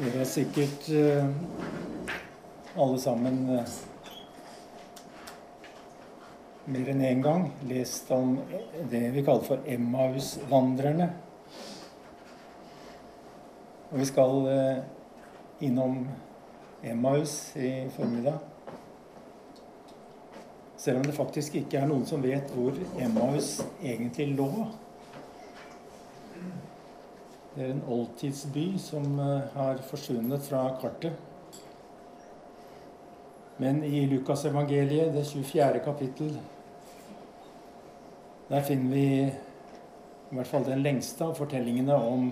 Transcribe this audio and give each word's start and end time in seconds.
Dere 0.00 0.18
har 0.18 0.24
sikkert 0.24 0.86
eh, 0.88 1.26
alle 2.80 2.98
sammen 2.98 3.34
eh, 3.52 3.72
mer 6.72 6.88
enn 6.88 7.02
én 7.04 7.20
gang 7.20 7.44
lest 7.68 8.08
om 8.16 8.38
det 8.88 9.02
vi 9.12 9.24
kaller 9.26 9.44
for 9.44 9.68
Emmaus-vandrerne. 9.68 11.10
Og 13.90 14.00
vi 14.00 14.08
skal 14.08 14.48
eh, 14.54 14.80
innom 15.68 16.06
Emmaus 16.80 17.36
i 17.60 17.90
formiddag. 17.92 18.40
Selv 20.80 21.02
om 21.02 21.10
det 21.10 21.18
faktisk 21.18 21.60
ikke 21.60 21.82
er 21.82 21.92
noen 21.92 22.08
som 22.08 22.24
vet 22.24 22.48
hvor 22.56 22.72
Emmaus 22.96 23.58
egentlig 23.82 24.30
lå. 24.32 24.48
Det 27.54 27.64
er 27.64 27.72
en 27.74 27.82
oldtidsby 27.90 28.64
som 28.78 29.18
eh, 29.18 29.48
har 29.56 29.80
forsvunnet 29.82 30.44
fra 30.46 30.62
kartet. 30.78 31.12
Men 33.60 33.82
i 33.84 34.04
Lukasevangeliet, 34.06 35.10
det 35.12 35.26
24. 35.26 35.82
kapittel, 35.84 36.38
der 38.48 38.62
finner 38.62 38.94
vi 38.94 39.06
i 40.30 40.36
hvert 40.38 40.46
fall 40.46 40.64
den 40.64 40.82
lengste 40.82 41.26
av 41.26 41.34
fortellingene 41.36 41.94
om 41.94 42.30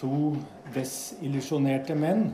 to 0.00 0.32
desillusjonerte 0.74 1.94
menn 1.98 2.30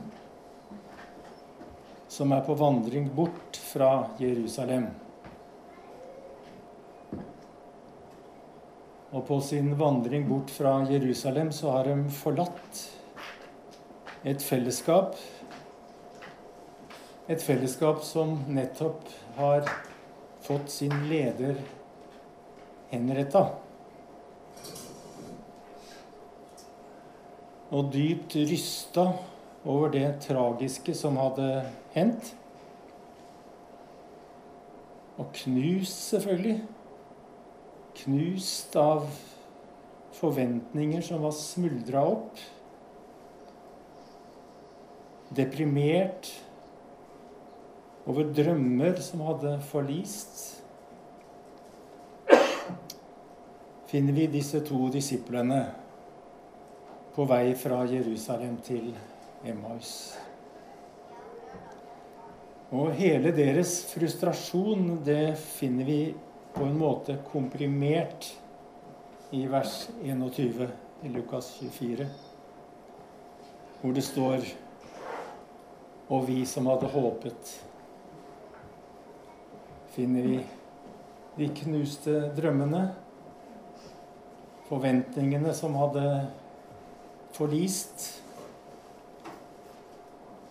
som 2.07 2.31
er 2.31 2.43
på 2.47 2.55
vandring 2.55 3.09
bort 3.15 3.59
fra 3.59 4.07
Jerusalem. 4.19 4.87
Og 9.15 9.23
på 9.27 9.37
sin 9.41 9.69
vandring 9.79 10.25
bort 10.27 10.49
fra 10.51 10.73
Jerusalem 10.89 11.51
så 11.55 11.71
har 11.71 11.87
de 11.87 12.09
forlatt 12.11 12.81
et 14.27 14.43
fellesskap. 14.43 15.15
Et 17.31 17.41
fellesskap 17.41 18.03
som 18.03 18.35
nettopp 18.51 19.07
har 19.37 19.63
fått 20.43 20.67
sin 20.73 20.91
leder 21.07 21.61
henretta. 22.91 23.45
Og 27.71 27.91
dypt 27.95 28.35
rysta 28.51 29.09
over 29.63 29.95
det 29.95 30.09
tragiske 30.27 30.93
som 30.93 31.15
hadde 31.23 31.49
hendt. 31.95 32.35
Og 35.15 35.31
knust, 35.39 36.09
selvfølgelig 36.11 36.59
knust 38.03 38.75
av 38.75 39.07
forventninger 40.15 41.01
som 41.01 41.21
var 41.23 41.35
smuldra 41.35 42.03
opp. 42.15 42.41
Deprimert 45.35 46.29
over 48.05 48.27
drømmer 48.37 48.99
som 49.01 49.23
hadde 49.25 49.57
forlist. 49.71 50.43
Finner 53.89 54.15
vi 54.17 54.27
disse 54.29 54.61
to 54.65 54.87
disiplene 54.93 55.63
på 57.15 57.25
vei 57.29 57.55
fra 57.57 57.83
Jerusalem 57.89 58.57
til 58.65 58.91
Emmaus. 59.47 59.91
Og 62.75 62.91
hele 62.97 63.31
deres 63.35 63.77
frustrasjon, 63.91 64.97
det 65.05 65.37
finner 65.37 65.87
vi 65.87 65.99
på 66.55 66.63
en 66.63 66.77
måte 66.77 67.17
komprimert 67.31 68.29
i 69.31 69.47
vers 69.47 69.89
21 70.03 70.67
i 71.03 71.09
Lukas 71.09 71.49
24, 71.59 72.07
hvor 73.81 73.93
det 73.93 74.03
står 74.03 74.53
Og 76.05 76.27
vi 76.27 76.43
som 76.45 76.67
hadde 76.69 76.85
håpet, 76.93 77.47
finner 79.95 80.21
vi 80.21 80.35
de 81.39 81.47
knuste 81.63 82.27
drømmene, 82.37 82.83
forventningene 84.67 85.49
som 85.57 85.73
hadde 85.81 86.05
forlist, 87.33 88.05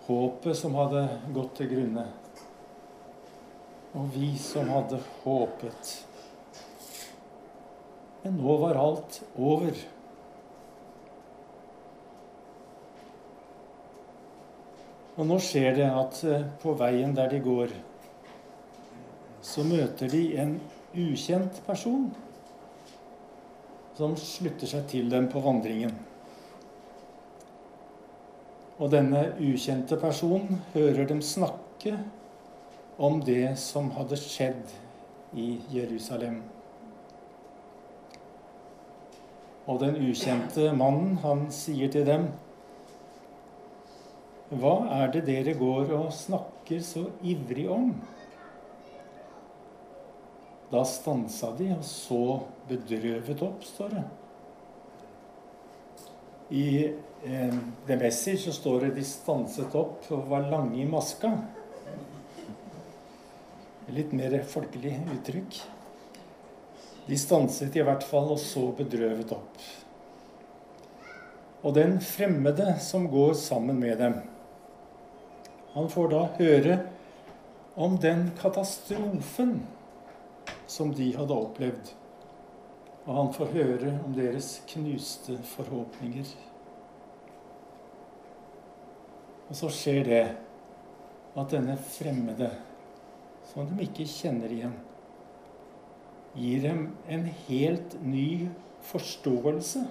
håpet 0.09 0.59
som 0.59 0.75
hadde 0.75 1.06
gått 1.38 1.54
til 1.60 1.71
grunne 1.71 2.09
og 3.94 4.10
vi 4.15 4.32
som 4.38 4.71
hadde 4.75 4.99
håpet. 5.22 5.91
Men 8.25 8.38
nå 8.41 8.56
var 8.62 8.78
alt 8.81 9.21
over. 9.37 9.77
Og 15.15 15.28
nå 15.28 15.38
skjer 15.38 15.77
det 15.77 15.87
at 15.87 16.22
eh, 16.27 16.47
på 16.62 16.75
veien 16.78 17.15
der 17.15 17.31
de 17.31 17.38
går, 17.44 17.75
så 19.44 19.62
møter 19.69 20.10
de 20.10 20.25
en 20.43 20.56
ukjent 20.94 21.60
person 21.66 22.09
som 23.94 24.16
slutter 24.19 24.66
seg 24.66 24.88
til 24.91 25.12
dem 25.12 25.28
på 25.31 25.43
vandringen. 25.44 25.94
Og 28.83 28.91
denne 28.91 29.28
ukjente 29.38 30.00
personen 30.00 30.65
hører 30.72 31.06
dem 31.06 31.22
snakke 31.22 31.94
om 32.97 33.21
det 33.25 33.56
som 33.59 33.91
hadde 33.97 34.19
skjedd 34.19 34.72
i 35.34 35.59
Jerusalem. 35.75 36.43
Og 39.66 39.81
den 39.81 39.97
ukjente 39.97 40.72
mannen, 40.77 41.16
han 41.25 41.47
sier 41.54 41.91
til 41.93 42.04
dem 42.06 42.28
Hva 44.54 44.75
er 45.00 45.09
det 45.15 45.25
dere 45.27 45.54
går 45.59 45.94
og 45.97 46.12
snakker 46.15 46.83
så 46.84 47.06
ivrig 47.25 47.65
om? 47.72 47.94
Da 50.71 50.83
stansa 50.87 51.50
de 51.56 51.71
og 51.75 51.83
så 51.87 52.21
bedrøvet 52.69 53.43
opp, 53.47 53.65
står 53.65 53.97
det. 53.97 54.04
I 56.54 56.69
eh, 57.25 57.59
The 57.88 57.97
Message 57.97 58.44
så 58.44 58.54
står 58.54 58.87
det 58.87 58.94
de 58.99 59.04
stanset 59.09 59.75
opp 59.78 60.06
og 60.12 60.28
var 60.31 60.49
lange 60.53 60.83
i 60.83 60.88
maska. 60.88 61.33
Litt 63.93 64.12
mer 64.17 64.39
folkelig 64.49 64.95
uttrykk. 65.12 65.59
De 67.05 67.17
stanset 67.21 67.75
i 67.77 67.83
hvert 67.84 68.05
fall 68.09 68.31
og 68.33 68.41
så 68.41 68.71
bedrøvet 68.78 69.34
opp. 69.37 69.59
Og 71.65 71.75
den 71.77 71.99
fremmede 72.00 72.78
som 72.81 73.09
går 73.12 73.34
sammen 73.37 73.77
med 73.81 74.00
dem, 74.00 74.17
han 75.75 75.89
får 75.91 76.11
da 76.12 76.22
høre 76.39 76.78
om 77.75 77.97
den 78.00 78.28
katastrofen 78.41 79.56
som 80.71 80.93
de 80.95 81.11
hadde 81.16 81.37
opplevd. 81.37 81.93
Og 83.05 83.15
han 83.19 83.33
får 83.37 83.53
høre 83.53 83.95
om 84.06 84.15
deres 84.16 84.62
knuste 84.71 85.37
forhåpninger. 85.56 86.28
Og 89.51 89.59
så 89.59 89.69
skjer 89.69 90.06
det 90.09 90.22
at 91.34 91.51
denne 91.53 91.75
fremmede 91.77 92.49
som 93.54 93.69
de 93.70 93.87
ikke 93.87 94.06
kjenner 94.10 94.50
igjen. 94.50 94.75
Gir 96.34 96.62
dem 96.65 96.87
en 97.06 97.28
helt 97.47 97.94
ny 98.03 98.48
forståelse 98.84 99.84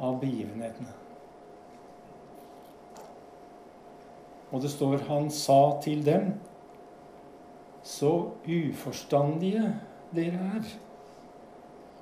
av 0.00 0.18
begivenhetene. 0.20 0.92
Og 4.50 4.60
det 4.64 4.72
står 4.72 5.06
han 5.08 5.30
sa 5.32 5.60
til 5.84 6.02
dem 6.04 6.34
så 7.86 8.12
uforstandige 8.44 9.70
dere 10.12 10.40
er, 10.58 10.70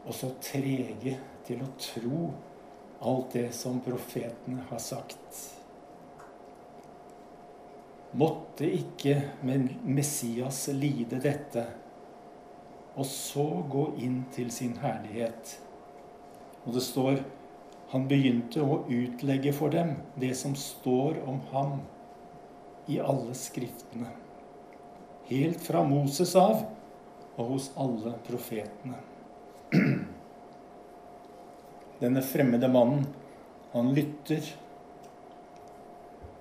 og 0.08 0.16
så 0.16 0.32
trege 0.42 1.14
til 1.46 1.62
å 1.62 1.70
tro 1.78 2.22
alt 3.06 3.36
det 3.36 3.50
som 3.54 3.78
profetene 3.84 4.64
har 4.72 4.82
sagt. 4.82 5.57
Måtte 8.16 8.64
ikke 8.64 9.18
Messias 9.84 10.62
lide 10.72 11.18
dette, 11.20 11.64
og 12.96 13.06
så 13.06 13.44
gå 13.68 13.84
inn 14.00 14.22
til 14.32 14.48
sin 14.52 14.78
herlighet. 14.80 15.58
Og 16.64 16.72
det 16.74 16.84
står 16.86 17.20
han 17.88 18.04
begynte 18.08 18.60
å 18.60 18.82
utlegge 18.92 19.52
for 19.56 19.72
dem 19.72 19.94
det 20.20 20.34
som 20.36 20.56
står 20.58 21.22
om 21.28 21.38
ham 21.52 21.78
i 22.88 22.98
alle 23.00 23.36
skriftene. 23.36 24.10
Helt 25.28 25.60
fra 25.64 25.80
Moses 25.84 26.34
av 26.36 26.66
og 27.38 27.54
hos 27.54 27.70
alle 27.80 28.12
profetene. 28.26 29.00
Denne 32.02 32.22
fremmede 32.24 32.68
mannen, 32.72 33.06
han 33.72 33.92
lytter. 33.96 34.44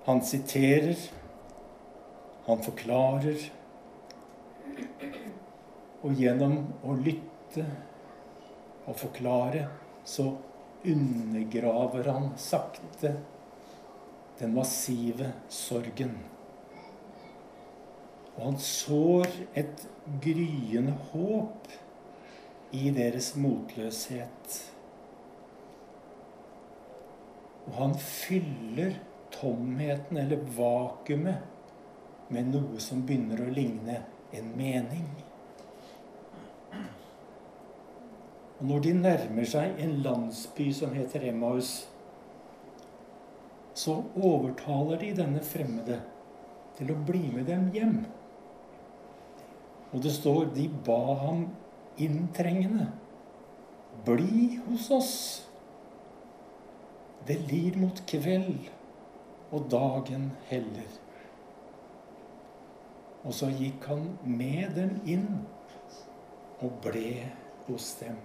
Han 0.04 0.20
siterer 0.24 1.00
han 2.48 2.62
forklarer. 2.64 3.42
Og 6.06 6.14
gjennom 6.16 6.60
å 6.86 6.94
lytte 6.96 7.64
og 8.88 8.96
forklare, 8.96 9.66
så 10.08 10.30
undergraver 10.88 12.08
han 12.08 12.30
sakte 12.40 13.12
den 14.38 14.54
massive 14.56 15.32
sorgen. 15.52 16.14
Og 18.36 18.40
han 18.46 18.58
sår 18.62 19.28
et 19.58 19.84
gryende 20.22 20.94
håp 21.10 21.68
i 22.78 22.88
deres 22.94 23.34
motløshet. 23.36 24.56
Og 27.66 27.76
han 27.82 27.94
fyller 28.00 28.96
tomheten 29.34 30.22
eller 30.22 30.48
vakuumet 30.56 31.57
med 32.34 32.50
noe 32.52 32.80
som 32.82 33.04
begynner 33.06 33.40
å 33.44 33.52
ligne 33.54 34.02
en 34.36 34.50
mening. 34.58 35.06
Og 38.58 38.66
når 38.68 38.84
de 38.84 38.92
nærmer 38.98 39.48
seg 39.48 39.78
en 39.80 39.96
landsby 40.04 40.68
som 40.74 40.92
heter 40.96 41.28
Emmaus, 41.30 41.72
så 43.78 44.00
overtaler 44.18 44.98
de 45.04 45.12
denne 45.20 45.42
fremmede 45.46 46.00
til 46.78 46.90
å 46.90 47.00
bli 47.08 47.28
med 47.34 47.46
dem 47.48 47.68
hjem. 47.74 47.98
Og 49.94 50.02
det 50.04 50.12
står 50.16 50.50
de 50.56 50.66
ba 50.84 51.02
ham 51.22 51.46
inntrengende 51.98 52.90
bli 54.04 54.60
hos 54.66 54.90
oss. 54.90 55.14
Det 57.26 57.38
lir 57.50 57.76
mot 57.76 58.02
kveld, 58.06 58.68
og 59.50 59.68
dagen 59.70 60.30
heller. 60.48 61.07
Og 63.28 63.34
så 63.36 63.50
gikk 63.52 63.84
han 63.90 64.06
med 64.24 64.70
dem 64.78 64.94
inn 65.04 65.26
og 66.64 66.78
ble 66.80 67.26
hos 67.66 67.90
dem. 68.00 68.16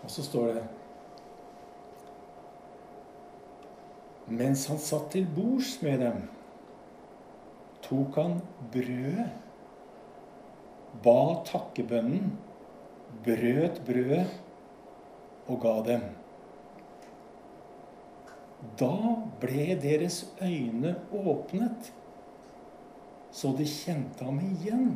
Og 0.00 0.12
så 0.14 0.22
står 0.24 0.52
det 0.54 0.68
Mens 4.30 4.68
han 4.70 4.78
satt 4.78 5.08
til 5.10 5.24
bords 5.34 5.72
med 5.82 6.04
dem, 6.04 6.20
tok 7.82 8.14
han 8.14 8.36
brødet, 8.70 9.26
ba 11.02 11.16
takkebønnen, 11.48 12.30
brøt 13.26 13.82
brødet 13.88 14.28
og 15.50 15.58
ga 15.64 15.74
dem. 15.88 16.06
Da 18.80 18.96
ble 19.42 19.74
deres 19.82 20.22
øyne 20.40 20.94
åpnet, 21.12 21.92
så 23.32 23.52
de 23.56 23.66
kjente 23.68 24.24
ham 24.24 24.40
igjen. 24.40 24.94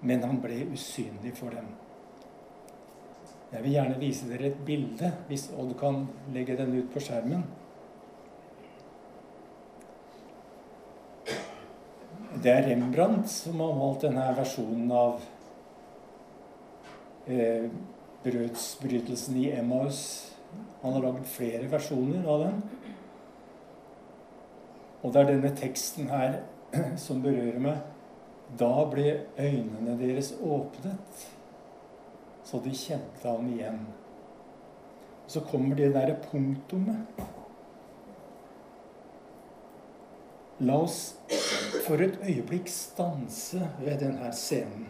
Men 0.00 0.24
han 0.24 0.40
ble 0.40 0.62
usynlig 0.72 1.34
for 1.36 1.52
dem. 1.52 1.68
Jeg 3.52 3.62
vil 3.62 3.76
gjerne 3.76 4.00
vise 4.00 4.26
dere 4.28 4.50
et 4.50 4.64
bilde, 4.66 5.12
hvis 5.28 5.50
Odd 5.56 5.76
kan 5.78 6.06
legge 6.34 6.56
den 6.58 6.74
ut 6.80 6.88
på 6.92 7.00
skjermen. 7.04 7.44
Det 12.42 12.52
er 12.52 12.66
Rembrandt 12.68 13.30
som 13.32 13.60
har 13.62 13.76
malt 13.78 14.02
denne 14.04 14.24
versjonen 14.36 14.90
av 14.92 15.22
eh, 17.26 17.68
brødsbrytelsen 18.24 19.38
i 19.40 19.50
Emmaus. 19.56 20.35
Han 20.82 20.92
har 20.92 21.02
laget 21.02 21.28
flere 21.30 21.70
versjoner 21.70 22.26
av 22.30 22.44
den. 22.44 22.62
Og 25.02 25.12
det 25.12 25.20
er 25.22 25.30
denne 25.30 25.52
teksten 25.56 26.10
her 26.10 26.40
som 27.04 27.22
berører 27.24 27.60
meg. 27.62 27.80
Da 28.58 28.72
ble 28.90 29.08
øynene 29.38 29.96
deres 29.98 30.32
åpnet, 30.38 31.22
så 32.46 32.60
de 32.62 32.70
kjente 32.70 33.26
ham 33.26 33.48
igjen. 33.50 33.80
Så 35.26 35.42
kommer 35.50 35.74
det 35.74 35.90
derre 35.96 36.14
punktumet. 36.28 37.24
La 40.62 40.78
oss 40.80 41.16
for 41.84 42.00
et 42.00 42.14
øyeblikk 42.22 42.70
stanse 42.70 43.66
ved 43.82 43.98
denne 44.00 44.30
scenen. 44.32 44.86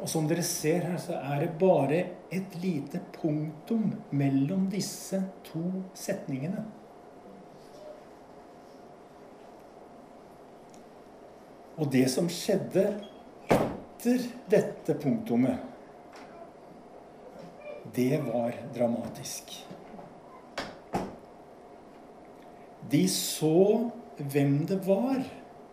Og 0.00 0.08
som 0.08 0.28
dere 0.28 0.42
ser 0.46 0.84
her, 0.86 0.98
så 1.00 1.18
er 1.20 1.42
det 1.44 1.54
bare 1.60 1.98
et 2.32 2.54
lite 2.62 3.02
punktum 3.12 3.90
mellom 4.16 4.68
disse 4.72 5.20
to 5.44 5.64
setningene. 5.94 6.64
Og 11.80 11.88
det 11.92 12.06
som 12.12 12.28
skjedde 12.32 12.86
etter 13.50 14.24
dette 14.52 14.96
punktumet, 15.00 15.60
det 17.96 18.20
var 18.24 18.56
dramatisk. 18.74 19.52
De 22.90 23.02
så 23.12 23.90
hvem 24.16 24.62
det 24.68 24.80
var 24.86 25.20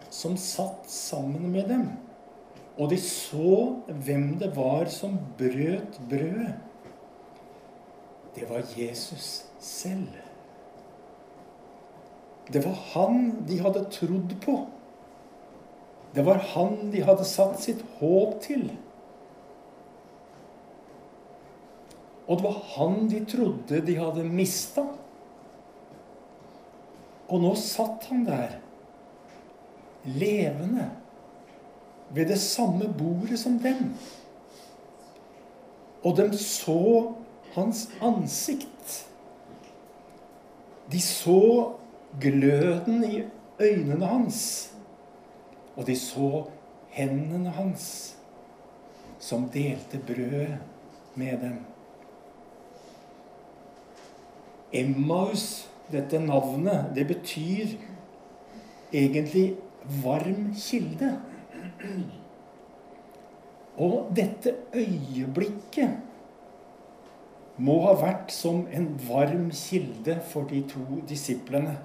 som 0.09 0.35
satt 0.39 0.89
sammen 0.91 1.51
med 1.51 1.69
dem. 1.71 1.87
Og 2.77 2.91
de 2.91 2.97
så 3.01 3.57
hvem 3.87 4.35
det 4.37 4.51
var 4.55 4.89
som 4.93 5.17
brøt 5.37 5.97
brødet. 6.09 6.53
Det 8.37 8.45
var 8.49 8.61
Jesus 8.77 9.45
selv. 9.59 10.13
Det 12.53 12.61
var 12.63 12.77
han 12.93 13.31
de 13.47 13.57
hadde 13.59 13.87
trodd 13.91 14.35
på. 14.43 14.59
Det 16.13 16.25
var 16.25 16.43
han 16.53 16.91
de 16.93 17.01
hadde 17.03 17.25
satt 17.27 17.57
sitt 17.61 17.81
håp 17.97 18.37
til. 18.45 18.69
Og 22.27 22.37
det 22.37 22.45
var 22.45 22.61
han 22.75 23.09
de 23.09 23.23
trodde 23.25 23.81
de 23.89 23.97
hadde 23.97 24.23
mista. 24.29 24.85
Og 27.27 27.43
nå 27.43 27.51
satt 27.59 28.05
han 28.11 28.23
der, 28.27 28.59
levende 30.07 30.91
ved 32.09 32.29
det 32.29 32.39
samme 32.39 32.87
bordet 32.97 33.39
som 33.39 33.59
dem. 33.59 33.93
Og 36.03 36.17
de 36.17 36.37
så 36.37 37.13
hans 37.53 37.89
ansikt. 38.01 39.07
De 40.91 41.01
så 41.01 41.71
gløden 42.21 43.03
i 43.03 43.23
øynene 43.59 44.05
hans. 44.05 44.71
Og 45.75 45.87
de 45.87 45.95
så 45.99 46.45
hendene 46.89 47.49
hans, 47.49 48.15
som 49.19 49.49
delte 49.53 49.99
brød 50.07 50.55
med 51.15 51.37
dem. 51.41 51.57
Emmaus, 54.73 55.69
dette 55.91 56.19
navnet, 56.19 56.91
det 56.95 57.07
betyr 57.07 57.77
egentlig 58.93 59.55
varm 60.03 60.53
kilde. 60.57 61.13
Og 63.77 64.11
dette 64.15 64.55
øyeblikket 64.73 65.89
må 67.57 67.79
ha 67.85 67.93
vært 67.97 68.31
som 68.33 68.65
en 68.73 68.89
varm 69.07 69.49
kilde 69.53 70.19
for 70.29 70.49
de 70.49 70.61
to 70.69 71.01
disiplene. 71.09 71.77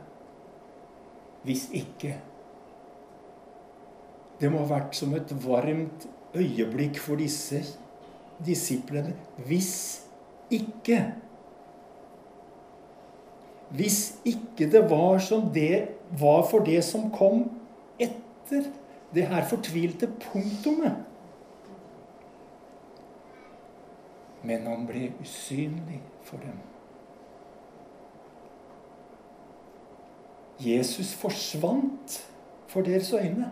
Hvis 1.42 1.68
ikke 1.74 2.18
Det 4.42 4.50
må 4.50 4.58
ha 4.64 4.66
vært 4.66 4.96
som 4.98 5.12
et 5.14 5.30
varmt 5.44 6.08
øyeblikk 6.34 6.96
for 6.98 7.14
disse 7.20 7.60
disiplene. 8.42 9.14
Hvis 9.46 10.02
ikke 10.50 11.14
Hvis 13.70 14.18
ikke 14.24 14.70
det 14.72 14.90
var 14.90 15.18
som 15.18 15.50
det 15.54 15.88
var 16.20 16.42
for 16.50 16.58
det 16.66 16.84
som 16.84 17.10
kom 17.10 17.46
etter 17.98 18.66
det 19.14 19.26
her 19.28 19.44
fortvilte 19.48 20.08
punktumet. 20.20 21.04
Men 24.42 24.66
han 24.66 24.86
ble 24.86 25.12
usynlig 25.20 26.00
for 26.26 26.42
dem. 26.42 26.58
Jesus 30.62 31.14
forsvant 31.14 32.18
for 32.66 32.80
deres 32.80 33.12
øyne. 33.12 33.50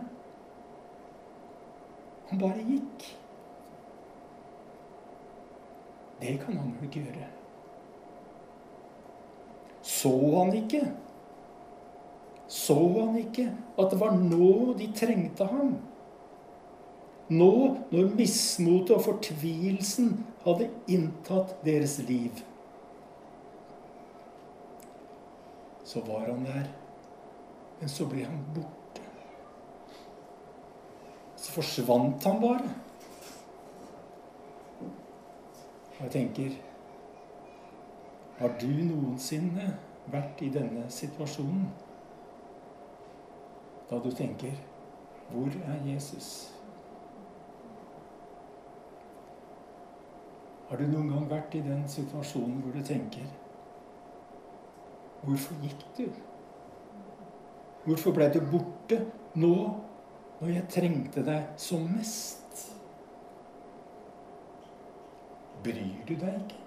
Han 2.29 2.39
bare 2.39 2.63
gikk. 2.67 3.07
Det 6.21 6.39
kan 6.39 6.57
han 6.57 6.75
jo 6.77 6.87
ikke 6.87 6.99
gjøre. 6.99 7.27
Så 9.81 10.11
han 10.37 10.53
ikke 10.53 10.85
så 12.51 12.75
han 12.75 13.15
ikke 13.15 13.47
at 13.79 13.93
det 13.93 13.97
var 14.01 14.17
nå 14.19 14.73
de 14.75 14.89
trengte 14.95 15.45
ham? 15.47 15.77
Nå, 17.31 17.51
når 17.93 18.09
mismotet 18.17 18.91
og 18.97 19.05
fortvilelsen 19.05 20.09
hadde 20.43 20.67
inntatt 20.91 21.53
deres 21.63 21.93
liv. 22.09 22.41
Så 25.87 26.03
var 26.03 26.25
han 26.27 26.43
der, 26.43 26.67
men 27.79 27.91
så 27.91 28.07
ble 28.11 28.25
han 28.27 28.41
borte. 28.55 29.05
Så 31.39 31.53
forsvant 31.55 32.27
han 32.27 32.41
bare. 32.43 32.73
Og 34.81 36.03
jeg 36.03 36.11
tenker 36.17 36.59
Har 38.41 38.55
du 38.57 38.67
noensinne 38.67 39.69
vært 40.11 40.39
i 40.41 40.49
denne 40.49 40.87
situasjonen? 40.89 41.69
Da 43.91 43.99
du 43.99 44.11
tenker 44.11 44.51
Hvor 45.29 45.47
er 45.47 45.93
Jesus? 45.93 46.55
Har 50.69 50.77
du 50.77 50.83
noen 50.87 51.09
gang 51.11 51.25
vært 51.29 51.55
i 51.59 51.63
den 51.65 51.83
situasjonen 51.91 52.61
hvor 52.63 52.71
du 52.71 52.83
tenker 52.87 53.27
Hvorfor 55.21 55.59
gikk 55.61 55.83
du? 55.97 56.05
Hvorfor 57.83 58.15
ble 58.15 58.29
du 58.31 58.39
borte 58.51 59.01
nå 59.35 59.55
når 60.39 60.49
jeg 60.53 60.69
trengte 60.73 61.21
deg 61.25 61.51
som 61.61 61.83
mest? 61.91 62.63
Bryr 65.61 66.01
du 66.07 66.15
deg 66.15 66.39
ikke? 66.39 66.61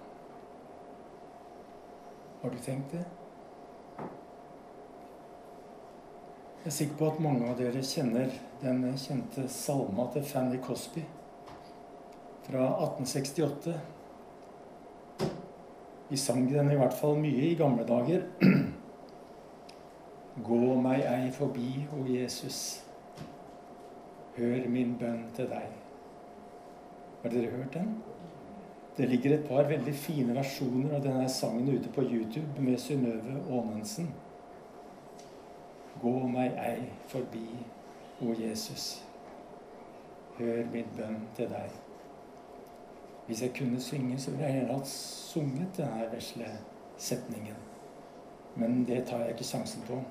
Har 2.43 2.53
du 2.53 2.61
tenkt 2.63 2.93
det? 2.93 3.07
Jeg 6.65 6.71
er 6.71 6.77
sikker 6.79 6.97
på 6.97 7.09
at 7.13 7.19
mange 7.21 7.45
av 7.45 7.59
dere 7.59 7.81
kjenner 7.85 8.31
den 8.63 8.79
kjente 8.97 9.43
salma 9.53 10.07
til 10.15 10.23
Fanny 10.25 10.57
Cosby 10.65 11.03
fra 12.47 12.63
1868. 12.87 13.75
Vi 16.09 16.23
sang 16.23 16.49
den 16.49 16.73
i 16.73 16.81
hvert 16.81 16.97
fall 16.97 17.21
mye 17.21 17.51
i 17.51 17.59
gamle 17.61 17.85
dager. 17.85 18.25
Gå 20.49 20.63
meg 20.89 21.05
ei 21.05 21.29
forbi, 21.37 21.85
o 21.93 22.01
Jesus. 22.09 22.65
Hør 24.41 24.65
min 24.73 24.97
bønn 24.97 25.29
til 25.37 25.53
deg. 25.53 25.69
Har 27.21 27.37
dere 27.37 27.57
hørt 27.59 27.75
den? 27.77 27.99
Det 28.97 29.13
ligger 29.13 29.37
et 29.37 29.51
par 29.53 29.69
veldig 29.69 29.99
fine 30.01 30.33
versjoner 30.33 30.97
av 30.97 31.05
denne 31.05 31.29
sangen 31.29 31.75
ute 31.77 31.93
på 31.93 32.09
YouTube 32.09 32.57
med 32.57 32.81
Synnøve 32.81 33.43
Aanensen. 33.51 34.15
Gå 36.03 36.27
meg 36.29 36.59
ei 36.59 36.89
forbi, 37.09 37.47
o 38.21 38.35
Jesus. 38.39 39.05
Hør 40.39 40.65
min 40.73 40.91
bønn 40.97 41.21
til 41.37 41.49
deg. 41.49 41.71
Hvis 43.27 43.43
jeg 43.43 43.55
kunne 43.59 43.81
synge, 43.81 44.19
så 44.19 44.31
ville 44.31 44.47
jeg 44.47 44.55
gjerne 44.59 44.75
hatt 44.75 44.89
sunget 44.89 45.77
denne 45.77 46.09
vesle 46.13 46.51
setningen. 46.99 47.57
Men 48.57 48.85
det 48.85 49.07
tar 49.07 49.25
jeg 49.25 49.35
ikke 49.35 49.45
sjansen 49.45 49.83
på. 49.89 50.03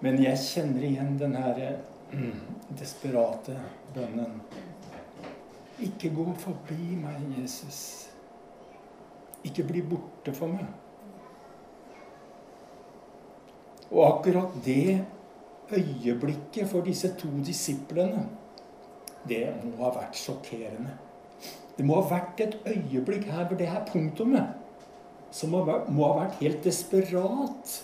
Men 0.00 0.22
jeg 0.22 0.38
kjenner 0.42 0.84
igjen 0.84 1.18
den 1.20 1.36
her 1.36 1.76
mm, 2.12 2.40
desperate 2.78 3.56
bønnen. 3.94 4.40
Ikke 5.80 6.10
gå 6.14 6.26
forbi 6.40 6.96
meg, 7.00 7.20
Jesus. 7.38 8.10
Ikke 9.44 9.64
bli 9.64 9.82
borte 9.82 10.32
for 10.36 10.52
meg. 10.52 10.68
Og 13.90 14.02
akkurat 14.06 14.54
det 14.64 15.04
øyeblikket 15.72 16.68
for 16.68 16.80
disse 16.86 17.14
to 17.18 17.28
disiplene 17.46 18.26
det 19.28 19.44
må 19.64 19.84
ha 19.84 19.90
vært 19.98 20.16
sjokkerende. 20.16 20.94
Det 21.76 21.84
må 21.86 22.00
ha 22.00 22.08
vært 22.08 22.40
et 22.40 22.56
øyeblikk 22.66 23.28
her 23.28 23.46
hvor 23.48 23.58
det 23.58 23.68
her 23.68 23.84
punktumet 23.88 24.56
som 25.30 25.52
må 25.52 25.64
ha 25.64 26.14
vært 26.16 26.40
helt 26.40 26.64
desperat 26.64 27.76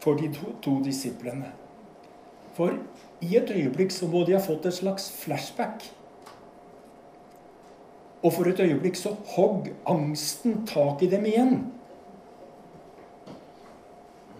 for 0.00 0.16
de 0.20 0.30
to, 0.34 0.52
to 0.62 0.78
disiplene. 0.84 1.50
For 2.54 2.76
i 3.20 3.36
et 3.36 3.50
øyeblikk 3.50 3.92
så 3.92 4.08
må 4.08 4.24
de 4.26 4.36
ha 4.36 4.42
fått 4.42 4.68
et 4.68 4.76
slags 4.76 5.10
flashback. 5.22 5.84
Og 8.22 8.32
for 8.36 8.48
et 8.48 8.60
øyeblikk 8.60 8.96
så 9.00 9.14
hogg 9.34 9.70
angsten 9.88 10.64
tak 10.68 11.02
i 11.02 11.10
dem 11.10 11.26
igjen. 11.28 11.60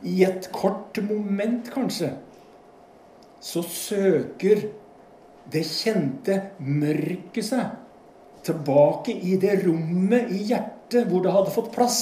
I 0.07 0.25
et 0.25 0.49
kort 0.53 0.99
moment, 1.05 1.69
kanskje, 1.73 2.15
så 3.41 3.63
søker 3.65 4.67
det 5.51 5.63
kjente 5.67 6.37
mørket 6.61 7.45
seg 7.45 8.45
tilbake 8.45 9.13
i 9.13 9.37
det 9.41 9.61
rommet 9.65 10.31
i 10.33 10.45
hjertet 10.51 11.09
hvor 11.09 11.25
det 11.25 11.33
hadde 11.35 11.55
fått 11.55 11.73
plass. 11.75 12.01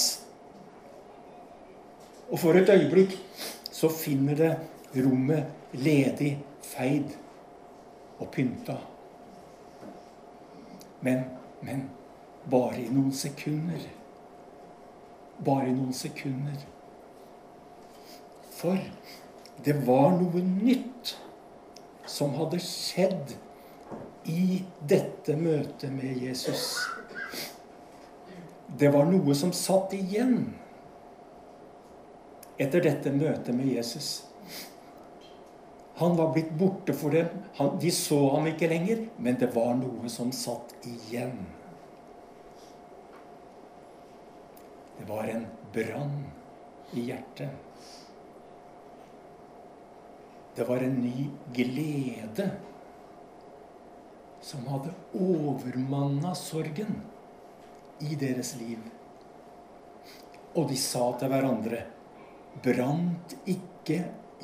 Og 2.29 2.39
for 2.43 2.59
et 2.59 2.71
øyeblikk 2.71 3.17
så 3.73 3.91
finner 3.93 4.39
det 4.39 4.53
rommet 5.05 5.75
ledig, 5.79 6.37
feid 6.63 7.15
og 8.19 8.31
pynta. 8.35 8.77
Men, 11.01 11.23
men 11.63 11.87
bare 12.51 12.83
i 12.83 12.89
noen 12.91 13.13
sekunder. 13.15 13.85
Bare 15.45 15.69
i 15.71 15.77
noen 15.77 15.95
sekunder. 15.95 16.59
For 18.59 18.79
det 19.65 19.77
var 19.87 20.17
noe 20.19 20.43
nytt 20.43 21.15
som 22.09 22.35
hadde 22.39 22.59
skjedd 22.63 23.37
i 24.29 24.63
dette 24.91 25.37
møtet 25.39 25.93
med 25.95 26.19
Jesus. 26.25 26.65
Det 28.79 28.91
var 28.95 29.07
noe 29.11 29.37
som 29.39 29.53
satt 29.55 29.95
igjen 29.97 30.41
etter 32.59 32.83
dette 32.83 33.13
møtet 33.15 33.55
med 33.55 33.71
Jesus. 33.77 34.09
Han 35.99 36.19
var 36.19 36.33
blitt 36.35 36.51
borte 36.59 36.95
for 36.95 37.15
dem. 37.15 37.31
Han, 37.59 37.79
de 37.83 37.91
så 37.95 38.19
ham 38.35 38.47
ikke 38.51 38.71
lenger, 38.71 39.07
men 39.19 39.39
det 39.39 39.53
var 39.55 39.73
noe 39.79 40.11
som 40.11 40.35
satt 40.35 40.75
igjen. 40.87 41.39
Det 44.99 45.07
var 45.07 45.31
en 45.31 45.47
brann 45.75 46.21
i 46.99 47.09
hjertet. 47.13 47.68
Det 50.59 50.65
var 50.67 50.83
en 50.83 50.97
ny 50.99 51.29
glede 51.55 52.51
som 54.43 54.65
hadde 54.67 54.91
overmanna 55.15 56.33
sorgen 56.35 56.97
i 58.03 58.17
deres 58.19 58.57
liv. 58.59 58.79
Og 60.59 60.67
de 60.67 60.79
sa 60.83 61.05
til 61.21 61.31
hverandre 61.31 61.85
Brant 62.65 63.37
ikke 63.47 64.01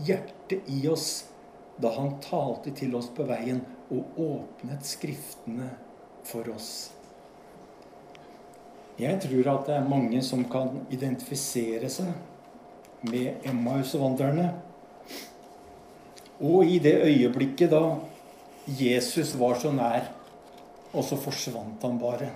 hjertet 0.06 0.68
i 0.70 0.84
oss 0.86 1.24
da 1.82 1.90
han 1.96 2.20
talte 2.22 2.70
til 2.78 2.94
oss 2.94 3.08
på 3.16 3.26
veien 3.26 3.64
og 3.90 4.20
åpnet 4.22 4.86
Skriftene 4.86 5.72
for 6.22 6.46
oss? 6.54 6.68
Jeg 9.02 9.18
tror 9.24 9.50
at 9.56 9.66
det 9.66 9.74
er 9.80 9.90
mange 9.90 10.22
som 10.22 10.46
kan 10.46 10.84
identifisere 10.94 11.90
seg 11.90 12.14
med 13.10 13.42
Emmaus-vandrerne. 13.50 14.52
Og 16.44 16.68
i 16.68 16.78
det 16.82 16.98
øyeblikket 17.06 17.72
da 17.72 17.82
Jesus 18.68 19.32
var 19.40 19.56
så 19.60 19.72
nær, 19.72 20.10
og 20.92 21.04
så 21.04 21.16
forsvant 21.16 21.82
han 21.82 21.98
bare. 22.00 22.28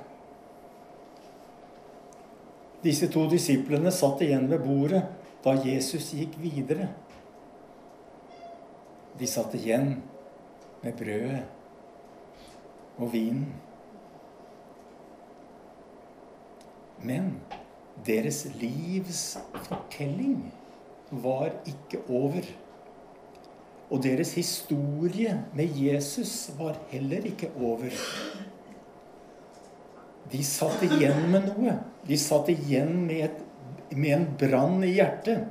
Disse 2.83 3.09
to 3.13 3.27
disiplene 3.31 3.93
satt 3.93 4.23
igjen 4.25 4.49
ved 4.51 4.63
bordet 4.65 5.03
da 5.45 5.57
Jesus 5.65 6.13
gikk 6.15 6.37
videre. 6.41 6.89
De 9.19 9.27
satt 9.27 9.55
igjen 9.59 9.97
med 10.83 10.95
brødet 10.99 11.43
og 12.99 13.13
vinen. 13.13 13.49
Men 17.03 17.35
deres 18.07 18.45
livs 18.59 19.39
fortelling 19.67 20.41
var 21.11 21.51
ikke 21.67 22.03
over. 22.09 22.47
Og 23.89 24.03
deres 24.05 24.35
historie 24.37 25.33
med 25.57 25.77
Jesus 25.77 26.51
var 26.59 26.77
heller 26.91 27.25
ikke 27.31 27.51
over. 27.57 27.95
De 30.33 30.43
satt 30.45 30.83
igjen 30.85 31.31
med 31.33 31.49
noe. 31.49 31.79
De 32.09 32.19
satt 32.21 32.51
igjen 32.53 33.07
med, 33.07 33.31
et, 33.31 33.95
med 33.97 34.17
en 34.19 34.27
brann 34.41 34.83
i 34.85 34.93
hjertet. 34.99 35.47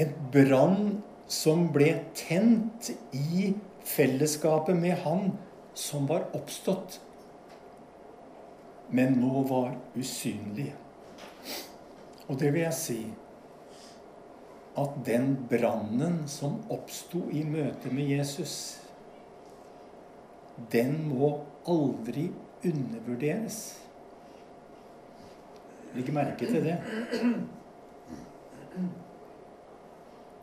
En 0.00 0.14
brann 0.32 0.78
som 1.30 1.68
ble 1.72 1.90
tent 2.16 2.90
i 3.12 3.52
fellesskapet 3.84 4.76
med 4.76 4.96
Han 5.04 5.34
som 5.74 6.06
var 6.06 6.28
oppstått, 6.32 7.00
men 8.94 9.18
nå 9.18 9.42
var 9.48 9.74
usynlig. 9.98 10.70
Og 12.28 12.38
det 12.40 12.52
vil 12.54 12.62
jeg 12.62 12.78
si 12.78 12.98
at 14.76 14.96
den 15.06 15.36
brannen 15.50 16.24
som 16.28 16.58
oppsto 16.72 17.28
i 17.30 17.44
møte 17.46 17.92
med 17.94 18.10
Jesus, 18.10 18.54
den 20.70 20.96
må 21.10 21.30
aldri 21.70 22.28
undervurderes. 22.64 23.60
Legg 25.94 26.10
merke 26.14 26.48
til 26.50 26.66
det. 26.66 26.78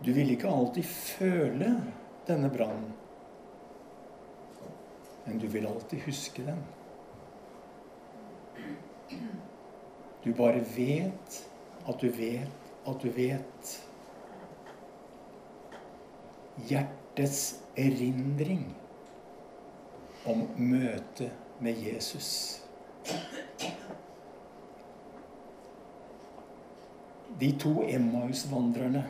Du 0.01 0.13
vil 0.15 0.31
ikke 0.33 0.50
alltid 0.50 0.88
føle 0.88 1.73
denne 2.27 2.50
brannen. 2.53 2.93
Men 5.25 5.38
du 5.38 5.47
vil 5.51 5.67
alltid 5.67 6.07
huske 6.07 6.47
den. 6.47 6.63
Du 10.23 10.31
bare 10.38 10.63
vet 10.75 11.41
at 11.89 12.01
du 12.01 12.09
vet 12.15 12.61
at 12.88 13.01
du 13.01 13.09
vet. 13.13 13.77
Hjertets 16.58 17.62
erindring 17.77 18.65
om 20.25 20.48
møtet 20.58 21.31
med 21.60 21.77
Jesus. 21.86 22.62
De 27.41 27.51
to 27.58 27.81
Emmaus-vandrerne 27.89 29.05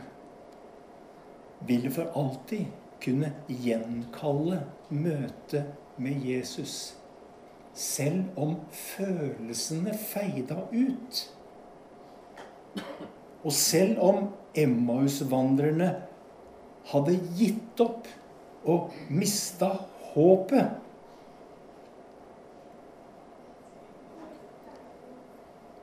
ville 1.67 1.91
for 1.91 2.11
alltid 2.15 2.65
kunne 3.03 3.33
gjenkalle 3.49 4.61
møtet 4.89 5.73
med 5.97 6.23
Jesus, 6.25 6.95
selv 7.73 8.23
om 8.37 8.55
følelsene 8.71 9.93
feida 9.97 10.61
ut. 10.71 11.21
Og 13.43 13.51
selv 13.51 13.99
om 13.99 14.29
Emmaus-vandrerne 14.55 15.91
hadde 16.89 17.17
gitt 17.37 17.83
opp 17.83 18.09
og 18.69 18.95
mista 19.09 19.73
håpet 20.13 20.81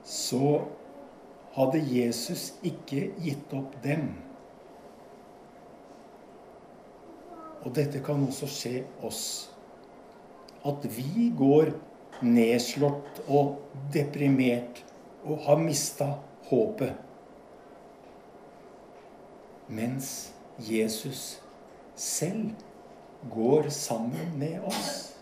Så 0.09 0.65
hadde 1.53 1.81
Jesus 1.85 2.51
ikke 2.65 3.11
gitt 3.21 3.53
opp 3.57 3.75
dem. 3.85 4.11
Og 7.65 7.75
dette 7.77 8.01
kan 8.05 8.23
også 8.25 8.49
skje 8.49 8.73
oss. 9.05 9.23
At 10.69 10.85
vi 10.97 11.29
går 11.37 11.75
nedslått 12.25 13.23
og 13.29 13.59
deprimert 13.93 14.83
og 15.25 15.45
har 15.45 15.61
mista 15.61 16.11
håpet. 16.49 16.97
Mens 19.69 20.13
Jesus 20.59 21.41
selv 21.95 22.51
går 23.31 23.69
sammen 23.69 24.39
med 24.39 24.61
oss. 24.67 25.15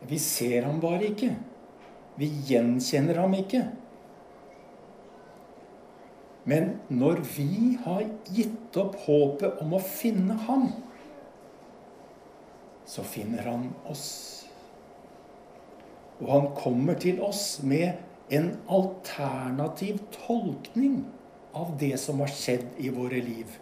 Vi 0.00 0.18
ser 0.18 0.62
ham 0.68 0.80
bare 0.80 1.10
ikke. 1.10 1.32
Vi 2.16 2.28
gjenkjenner 2.48 3.20
ham 3.20 3.34
ikke. 3.36 3.64
Men 6.46 6.76
når 6.88 7.24
vi 7.34 7.74
har 7.82 8.04
gitt 8.30 8.76
opp 8.78 8.94
håpet 9.06 9.60
om 9.64 9.74
å 9.74 9.82
finne 9.82 10.36
ham, 10.46 10.68
så 12.86 13.02
finner 13.02 13.48
han 13.50 13.66
oss. 13.90 14.06
Og 16.22 16.30
han 16.30 16.48
kommer 16.56 16.96
til 17.02 17.18
oss 17.24 17.58
med 17.66 17.98
en 18.32 18.52
alternativ 18.72 19.98
tolkning 20.14 21.02
av 21.56 21.74
det 21.80 21.96
som 22.00 22.22
har 22.22 22.30
skjedd 22.30 22.78
i 22.78 22.92
våre 22.94 23.18
liv. 23.20 23.58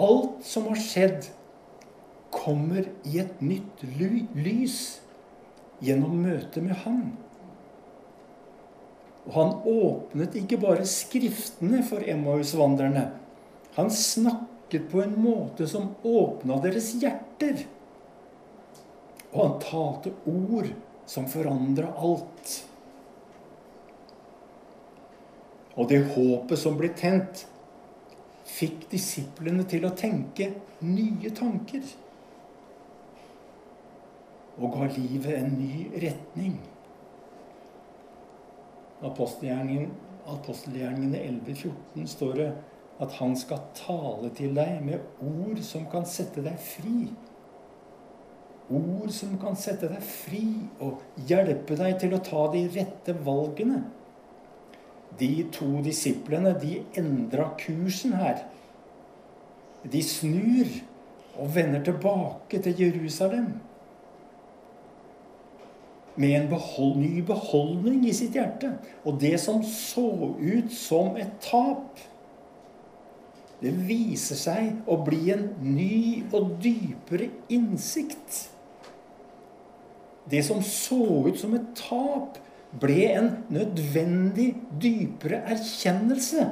Alt 0.00 0.44
som 0.46 0.70
har 0.70 0.80
skjedd, 0.80 1.28
kommer 2.32 2.86
i 3.04 3.18
et 3.20 3.42
nytt 3.44 3.82
lys 3.84 4.78
gjennom 5.84 6.14
møtet 6.24 6.64
med 6.64 6.78
Han. 6.86 7.02
Og 9.26 9.34
han 9.36 9.52
åpnet 9.68 10.38
ikke 10.40 10.58
bare 10.62 10.86
Skriftene 10.88 11.82
for 11.86 12.02
Emmaus-vandrerne. 12.08 13.10
Han 13.76 13.92
snakket 13.94 14.88
på 14.90 15.02
en 15.04 15.14
måte 15.20 15.68
som 15.70 15.92
åpna 16.02 16.58
deres 16.64 16.90
hjerter. 16.98 17.62
Og 19.32 19.38
han 19.44 19.54
talte 19.62 20.14
ord 20.28 20.72
som 21.08 21.28
forandra 21.30 21.92
alt. 22.00 22.58
Og 25.72 25.88
det 25.88 26.02
håpet 26.12 26.60
som 26.60 26.76
ble 26.76 26.90
tent, 26.96 27.46
fikk 28.52 28.90
disiplene 28.92 29.64
til 29.68 29.86
å 29.88 29.94
tenke 29.96 30.50
nye 30.84 31.32
tanker. 31.36 31.84
Og 34.60 34.76
ga 34.76 34.90
livet 34.92 35.38
en 35.38 35.56
ny 35.56 35.86
retning 36.02 36.60
apostelgjerningene 39.02 41.18
11-14 41.18 42.06
står 42.06 42.34
det 42.38 42.52
at 43.02 43.12
han 43.18 43.34
skal 43.38 43.58
tale 43.74 44.30
til 44.36 44.54
deg 44.56 44.82
med 44.84 44.98
ord 45.24 45.58
som 45.66 45.86
kan 45.90 46.06
sette 46.06 46.42
deg 46.44 46.58
fri. 46.62 47.08
Ord 48.72 49.10
som 49.12 49.38
kan 49.42 49.56
sette 49.58 49.88
deg 49.90 50.02
fri 50.06 50.68
og 50.84 51.00
hjelpe 51.28 51.76
deg 51.80 51.98
til 52.00 52.14
å 52.14 52.22
ta 52.22 52.52
de 52.52 52.68
rette 52.76 53.12
valgene. 53.26 53.82
De 55.20 55.44
to 55.52 55.82
disiplene 55.84 56.54
de 56.60 56.80
endra 56.98 57.50
kursen 57.60 58.16
her. 58.16 58.46
De 59.82 60.02
snur 60.04 60.70
og 61.40 61.54
vender 61.54 61.82
tilbake 61.84 62.60
til 62.62 62.80
Jerusalem 62.80 63.52
med 66.16 66.34
en 66.36 66.48
behold, 66.48 66.96
ny 66.96 67.22
beholdning 67.24 68.04
i 68.08 68.12
sitt 68.12 68.36
hjerte. 68.36 68.74
Og 69.04 69.20
det 69.20 69.38
som 69.40 69.62
så 69.64 70.34
ut 70.36 70.72
som 70.74 71.16
et 71.16 71.32
tap, 71.44 72.00
det 73.62 73.72
viser 73.86 74.38
seg 74.38 74.90
å 74.90 74.98
bli 75.06 75.30
en 75.32 75.46
ny 75.62 76.24
og 76.34 76.56
dypere 76.62 77.30
innsikt. 77.52 78.48
Det 80.30 80.42
som 80.46 80.62
så 80.66 81.04
ut 81.28 81.38
som 81.38 81.54
et 81.56 81.68
tap, 81.78 82.40
ble 82.80 83.04
en 83.12 83.30
nødvendig 83.52 84.54
dypere 84.82 85.42
erkjennelse. 85.54 86.46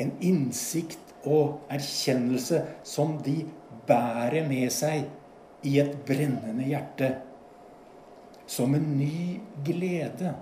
En 0.00 0.12
innsikt 0.20 1.14
og 1.24 1.60
erkjennelse 1.70 2.62
som 2.84 3.18
de 3.24 3.42
bærer 3.86 4.48
med 4.48 4.70
seg 4.74 5.06
i 5.66 5.78
et 5.80 5.94
brennende 6.06 6.66
hjerte 6.66 7.12
som 8.46 8.74
en 8.74 8.88
ny 8.98 9.40
glede 9.64 10.34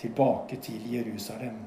tilbake 0.00 0.56
til 0.64 0.88
Jerusalem. 0.94 1.58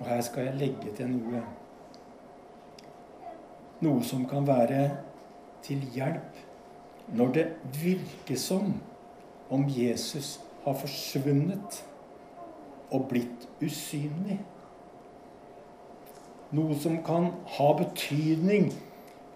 Og 0.00 0.06
her 0.06 0.20
skal 0.20 0.48
jeg 0.48 0.60
legge 0.60 0.94
til 0.96 1.10
noe 1.12 1.42
Noe 3.82 4.02
som 4.06 4.22
kan 4.30 4.44
være 4.46 4.82
til 5.66 5.80
hjelp 5.90 6.31
når 7.12 7.32
det 7.36 7.46
virker 7.82 8.38
som 8.40 8.72
om 9.52 9.66
Jesus 9.68 10.38
har 10.64 10.76
forsvunnet 10.80 11.82
og 12.92 13.08
blitt 13.10 13.46
usynlig. 13.62 14.38
Noe 16.52 16.76
som 16.80 16.98
kan 17.04 17.30
ha 17.56 17.68
betydning 17.78 18.70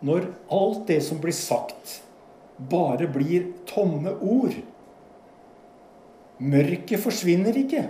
når 0.05 0.29
alt 0.53 0.87
det 0.89 1.01
som 1.05 1.21
blir 1.21 1.37
sagt, 1.37 2.01
bare 2.57 3.09
blir 3.12 3.51
tomme 3.69 4.12
ord. 4.21 4.57
Mørket 6.37 7.01
forsvinner 7.01 7.57
ikke. 7.57 7.87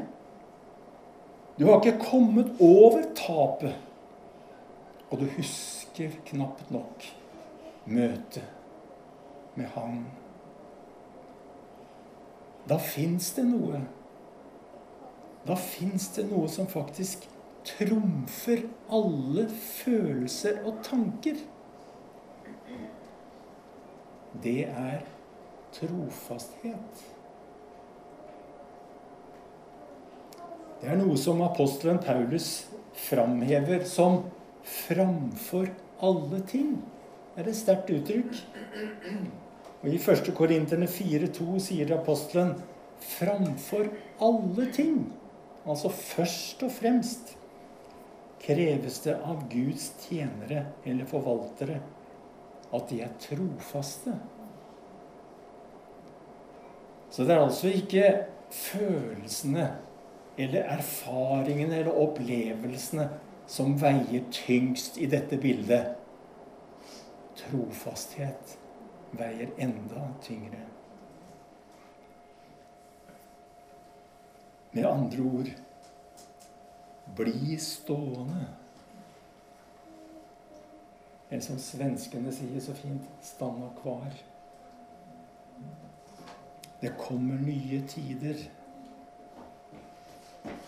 Du 1.59 1.67
har 1.67 1.81
ikke 1.81 2.07
kommet 2.07 2.53
over 2.63 3.03
tapet. 3.19 3.75
Og 5.11 5.23
du 5.23 5.27
husker 5.37 6.15
knapt 6.27 6.71
nok 6.75 7.07
møtet 7.87 8.56
med 9.57 9.71
Han. 9.75 10.05
Da 12.67 12.79
fins 12.83 13.33
det 13.37 13.45
noe. 13.47 13.83
Da 15.47 15.57
fins 15.59 16.09
det 16.17 16.27
noe 16.31 16.49
som 16.51 16.67
faktisk 16.71 17.29
trumfer 17.67 18.65
alle 18.95 19.47
følelser 19.51 20.63
og 20.67 20.81
tanker 20.87 21.39
det 24.43 24.65
er 24.69 25.05
trofasthet. 25.77 27.05
Det 30.81 30.91
er 30.93 30.99
noe 31.01 31.17
som 31.19 31.41
apostelen 31.45 31.99
Paulus 32.05 32.67
framhever 33.09 33.85
som 33.85 34.25
'framfor 34.65 35.69
alle 36.03 36.41
ting'. 36.41 36.77
Det 37.35 37.47
er 37.47 37.49
et 37.49 37.57
sterkt 37.57 37.91
uttrykk. 37.91 38.35
Og 39.87 39.93
I 39.95 39.99
1. 40.03 40.33
Korinterne 40.35 40.89
4,2 40.91 41.61
sier 41.63 41.93
apostelen 41.95 42.57
'framfor 42.99 43.87
alle 44.21 44.67
ting'. 44.75 45.13
Altså 45.67 45.89
først 45.89 46.63
og 46.63 46.73
fremst 46.73 47.37
kreves 48.41 48.99
det 49.05 49.15
av 49.15 49.45
Guds 49.51 49.93
tjenere 50.03 50.65
eller 50.85 51.07
forvaltere 51.07 51.79
at 52.75 52.91
de 52.91 53.01
er 53.03 53.15
trofaste. 53.21 54.17
Så 57.11 57.25
det 57.25 57.37
er 57.37 57.45
altså 57.45 57.69
ikke 57.69 58.27
følelsene 58.51 59.71
eller 60.39 60.63
erfaringene 60.63 61.79
eller 61.79 61.95
opplevelsene 61.95 63.09
som 63.47 63.79
veier 63.81 64.27
tyngst 64.31 64.99
i 64.99 65.07
dette 65.07 65.39
bildet. 65.39 65.95
Trofasthet 67.37 68.59
veier 69.13 69.51
enda 69.57 70.09
tyngre. 70.23 70.61
Med 74.73 74.87
andre 74.87 75.23
ord 75.23 75.51
bli 77.17 77.59
stående. 77.59 78.47
Eller 81.29 81.43
som 81.43 81.59
svenskene 81.59 82.33
sier 82.33 82.61
så 82.61 82.75
fint 82.75 83.03
'stanna 83.23 83.71
kvar'. 83.83 84.23
Det 86.81 86.93
kommer 86.99 87.39
nye 87.39 87.83
tider. 87.89 88.37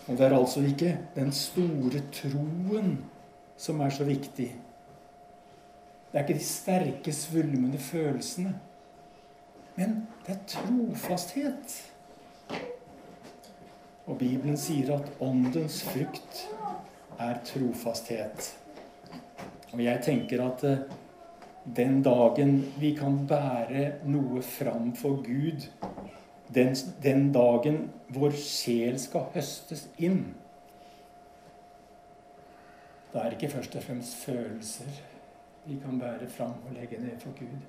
Og 0.07 0.17
det 0.17 0.25
er 0.25 0.37
altså 0.37 0.61
ikke 0.61 0.97
den 1.15 1.31
store 1.31 2.01
troen 2.11 2.97
som 3.57 3.81
er 3.81 3.89
så 3.89 4.03
viktig. 4.03 4.55
Det 6.11 6.17
er 6.17 6.25
ikke 6.25 6.39
de 6.39 6.45
sterke, 6.45 7.13
svulmende 7.13 7.77
følelsene. 7.77 8.55
Men 9.75 10.07
det 10.25 10.35
er 10.35 10.45
trofasthet. 10.47 11.75
Og 14.05 14.17
Bibelen 14.17 14.57
sier 14.57 14.95
at 14.95 15.11
åndens 15.21 15.83
frukt 15.85 16.47
er 17.19 17.37
trofasthet. 17.45 18.55
Og 19.71 19.83
jeg 19.83 20.01
tenker 20.03 20.41
at 20.47 20.63
eh, 20.65 20.81
den 21.77 22.01
dagen 22.03 22.55
vi 22.79 22.95
kan 22.97 23.21
bære 23.29 23.91
noe 24.09 24.41
fram 24.41 24.95
for 24.97 25.21
Gud, 25.23 25.67
den, 26.55 26.73
den 27.03 27.29
dagen 27.33 27.83
vår 28.09 28.33
sjel 28.33 28.97
skal 28.97 29.27
høstes 29.35 29.83
inn 30.01 30.23
Da 33.13 33.21
er 33.21 33.29
det 33.29 33.37
ikke 33.37 33.51
først 33.53 33.75
og 33.77 33.85
fremst 33.85 34.15
følelser 34.23 34.89
vi 35.69 35.79
kan 35.83 35.99
bære 35.99 36.29
fram 36.29 36.53
og 36.67 36.73
legge 36.73 36.97
ned 36.97 37.19
for 37.19 37.31
Gud. 37.39 37.59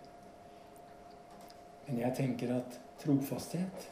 Men 1.86 1.98
jeg 1.98 2.14
tenker 2.16 2.54
at 2.56 2.80
trofasthet 3.02 3.90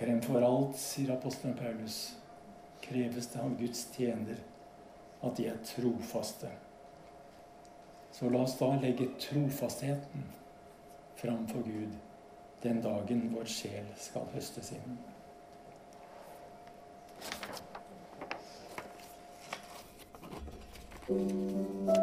Fremfor 0.00 0.40
alt, 0.40 0.76
sier 0.80 1.10
apostelen 1.12 1.56
Paulus, 1.58 1.96
kreves 2.80 3.26
det 3.32 3.40
av 3.42 3.52
Guds 3.58 3.82
tjener 3.92 4.38
at 5.20 5.36
de 5.36 5.48
er 5.50 5.58
trofaste. 5.66 6.48
Så 8.12 8.30
la 8.32 8.40
oss 8.46 8.56
da 8.56 8.70
legge 8.80 9.10
trofastheten 9.20 10.24
framfor 11.20 11.66
Gud 11.68 11.98
den 12.62 12.80
dagen 12.84 13.28
vår 13.34 13.48
sjel 13.48 13.92
skal 14.00 14.28
høstes 14.34 14.72
inn. 14.76 15.00
thank 21.10 21.99